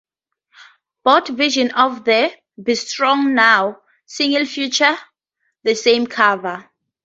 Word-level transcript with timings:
Both 1.03 1.27
versions 1.27 1.73
of 1.75 2.03
the 2.05 2.33
"Be 2.63 2.73
Strong 2.73 3.35
Now" 3.35 3.81
single 4.07 4.47
feature 4.47 4.97
the 5.61 5.75
same 5.75 6.07
cover. 6.07 6.71